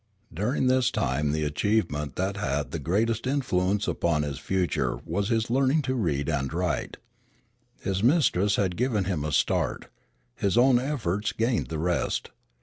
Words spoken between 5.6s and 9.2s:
to read and write. His mistress had given